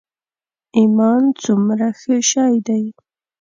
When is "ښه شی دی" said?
1.99-2.83